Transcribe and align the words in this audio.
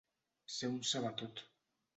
Ser 0.53 0.71
un 0.71 0.81
sabatot. 0.93 1.47